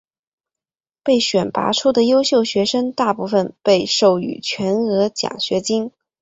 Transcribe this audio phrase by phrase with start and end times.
[1.03, 5.91] 被选拔出的优秀学生大部分被授予全额奖学金。